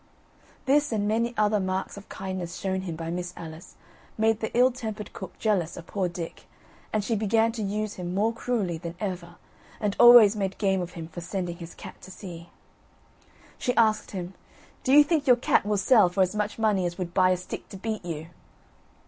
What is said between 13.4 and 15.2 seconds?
She asked him: "Do you